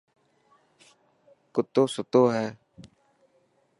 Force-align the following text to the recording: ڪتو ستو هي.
ڪتو 1.53 1.83
ستو 1.93 2.21
هي. 2.35 2.47